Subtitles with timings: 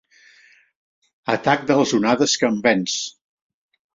[1.33, 2.97] Atac de les onades que em venç.